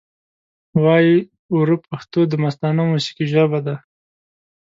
وایې 0.83 1.15
وره 1.57 1.77
پښتو 1.87 2.19
دمستانه 2.33 2.83
موسیقۍ 2.91 3.25
ژبه 3.33 3.59
ده 3.65 3.75